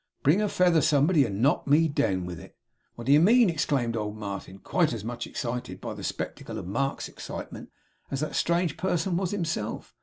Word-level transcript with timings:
Bring 0.23 0.41
a 0.41 0.49
feather, 0.49 0.81
somebody, 0.81 1.25
and 1.25 1.43
knock 1.43 1.67
me 1.67 1.87
down 1.87 2.25
with 2.25 2.39
it!' 2.39 2.57
'What 2.95 3.05
do 3.05 3.13
you 3.13 3.19
mean!' 3.19 3.51
exclaimed 3.51 3.95
old 3.95 4.17
Martin, 4.17 4.57
quite 4.57 4.93
as 4.93 5.03
much 5.05 5.27
excited 5.27 5.79
by 5.79 5.93
the 5.93 6.03
spectacle 6.03 6.57
of 6.57 6.65
Mark's 6.65 7.07
excitement 7.07 7.69
as 8.09 8.19
that 8.21 8.33
strange 8.35 8.77
person 8.77 9.15
was 9.15 9.29
himself. 9.29 9.93